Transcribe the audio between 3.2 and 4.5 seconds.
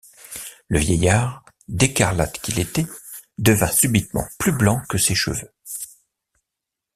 devint subitement